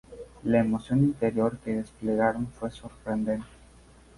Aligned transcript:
La 0.45 0.57
emoción 0.61 1.01
interior 1.03 1.59
que 1.59 1.75
desplegaron 1.75 2.47
fue 2.47 2.71
sorprendente. 2.71 3.45